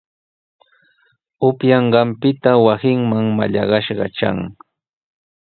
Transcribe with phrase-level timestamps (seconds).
[1.47, 4.37] Upyanqanpita wasinman mallaqnashqa tran.